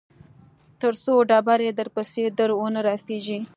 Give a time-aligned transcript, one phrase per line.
[0.81, 3.39] تر څو ډبرې درپسې در ونه رسېږي.